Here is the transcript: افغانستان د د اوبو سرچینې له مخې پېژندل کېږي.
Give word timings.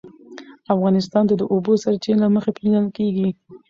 افغانستان 0.73 1.23
د 1.27 1.31
د 1.39 1.43
اوبو 1.53 1.71
سرچینې 1.83 2.19
له 2.23 2.27
مخې 2.35 2.51
پېژندل 2.57 2.91
کېږي. 2.97 3.29